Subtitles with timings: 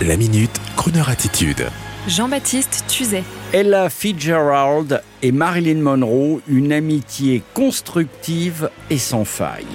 [0.00, 1.68] La minute, Kroneur attitude.
[2.08, 3.22] Jean-Baptiste Tuzet.
[3.52, 9.66] Ella Fitzgerald et Marilyn Monroe, une amitié constructive et sans faille.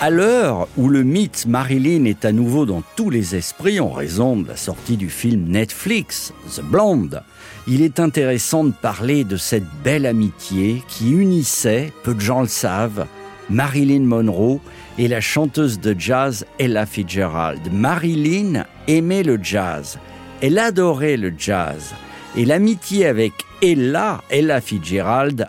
[0.00, 4.38] À l'heure où le mythe Marilyn est à nouveau dans tous les esprits en raison
[4.38, 7.22] de la sortie du film Netflix, The Blonde,
[7.68, 12.48] il est intéressant de parler de cette belle amitié qui unissait, peu de gens le
[12.48, 13.06] savent,
[13.50, 14.60] Marilyn Monroe
[14.98, 17.60] et la chanteuse de jazz Ella Fitzgerald.
[17.72, 19.98] Marilyn aimait le jazz,
[20.40, 21.94] elle adorait le jazz,
[22.36, 25.48] et l'amitié avec Ella, Ella Fitzgerald,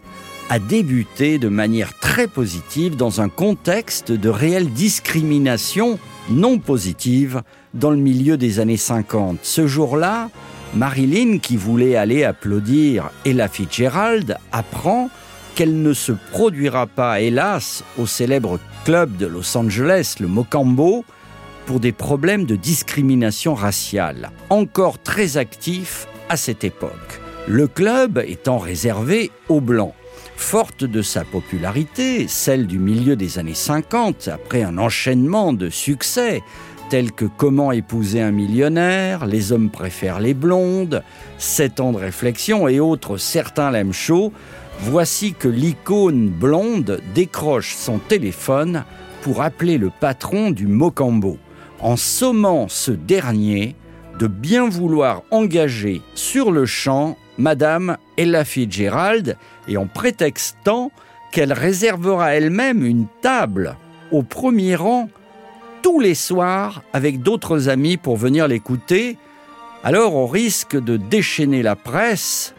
[0.49, 5.97] a débuté de manière très positive dans un contexte de réelle discrimination
[6.29, 7.41] non positive
[7.73, 9.39] dans le milieu des années 50.
[9.43, 10.29] Ce jour-là,
[10.75, 15.09] Marilyn, qui voulait aller applaudir Ella Fitzgerald, apprend
[15.61, 21.05] qu'elle ne se produira pas, hélas, au célèbre club de Los Angeles, le Mocambo,
[21.67, 27.21] pour des problèmes de discrimination raciale, encore très actif à cette époque.
[27.47, 29.93] Le club étant réservé aux Blancs.
[30.35, 36.41] Forte de sa popularité, celle du milieu des années 50, après un enchaînement de succès,
[36.89, 41.03] tels que Comment épouser un millionnaire, Les hommes préfèrent les blondes,
[41.37, 44.33] Sept ans de réflexion et autres Certains l'aiment chaud,
[44.83, 48.83] voici que l'icône blonde décroche son téléphone
[49.21, 51.37] pour appeler le patron du Mocambo,
[51.79, 53.75] en sommant ce dernier
[54.17, 59.37] de bien vouloir engager sur le champ Madame Ella Fitzgerald
[59.67, 60.91] et en prétextant
[61.31, 63.77] qu'elle réservera elle-même une table
[64.11, 65.09] au premier rang
[65.81, 69.17] tous les soirs avec d'autres amis pour venir l'écouter,
[69.83, 72.53] alors au risque de déchaîner la presse,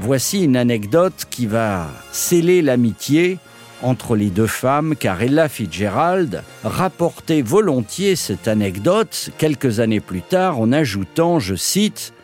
[0.00, 3.38] voici une anecdote qui va sceller l'amitié
[3.82, 10.58] entre les deux femmes, car Ella Fitzgerald rapportait volontiers cette anecdote quelques années plus tard
[10.58, 12.14] en ajoutant, je cite,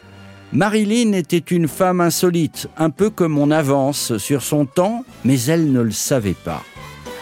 [0.53, 5.71] Marilyn était une femme insolite, un peu comme on avance sur son temps, mais elle
[5.71, 6.63] ne le savait pas.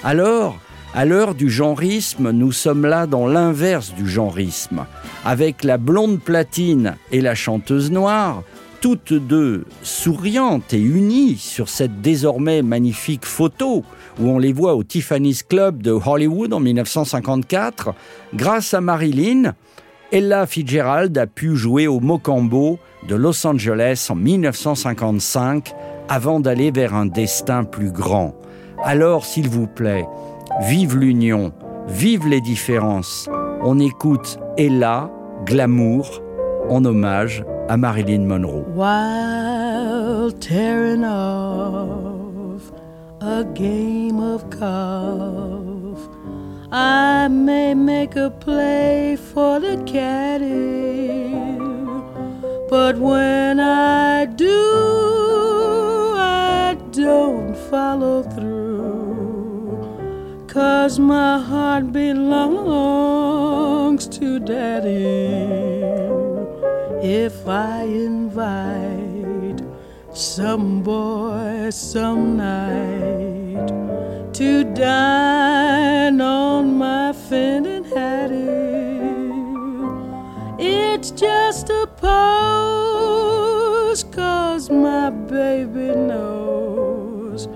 [0.03, 0.58] Alors,
[0.94, 4.87] à l'heure du genrisme, nous sommes là dans l'inverse du genrisme,
[5.25, 8.42] avec la blonde platine et la chanteuse noire,
[8.80, 13.84] toutes deux souriantes et unies sur cette désormais magnifique photo
[14.20, 17.94] où on les voit au Tiffany's Club de Hollywood en 1954,
[18.34, 19.54] grâce à Marilyn,
[20.10, 25.74] Ella Fitzgerald a pu jouer au Mocambo de Los Angeles en 1955
[26.08, 28.34] avant d'aller vers un destin plus grand.
[28.84, 30.06] Alors, s'il vous plaît,
[30.62, 31.52] vive l'union,
[31.88, 33.28] vive les différences.
[33.62, 35.10] On écoute Ella,
[35.44, 36.22] Glamour,
[36.70, 38.64] en hommage à Marilyn Monroe.
[38.74, 42.72] While tearing off
[43.20, 46.08] a game of golf,
[46.72, 51.34] I may make a play for the caddy,
[52.70, 59.78] but when I do, I don't follow through,
[60.46, 63.28] cause my heart belongs
[64.18, 65.27] to daddy.
[67.10, 69.62] If I invite
[70.12, 73.69] some boy some night
[74.34, 78.36] to dine on my Fenton Hattie.
[80.62, 87.48] It's just a pose, cause my baby knows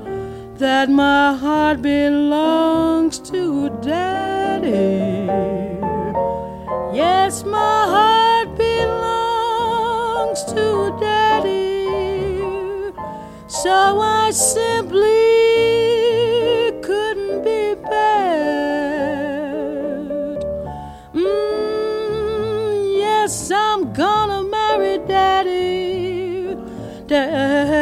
[0.56, 5.26] that my heart belongs to daddy.
[6.96, 7.71] Yes, my
[10.44, 11.86] to daddy.
[13.46, 15.10] So I simply
[16.82, 19.22] couldn't be bad.
[21.14, 26.56] Mm, yes, I'm gonna marry daddy.
[27.06, 27.81] Daddy.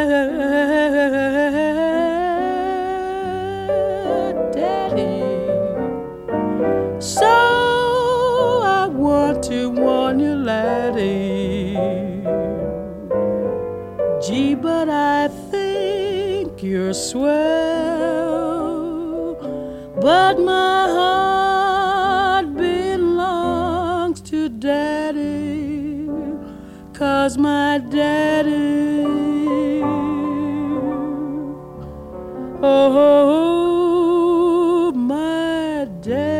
[14.30, 17.34] Gee, but I think you're swell.
[20.00, 26.08] But my heart belongs to daddy,
[26.92, 29.02] cause my daddy,
[32.62, 33.72] oh,
[34.94, 36.39] my daddy.